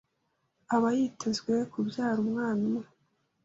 aba 0.75 0.89
yitezwe 0.97 1.53
kubyara 1.71 2.17
umwana 2.25 2.61
umwe 2.69 2.85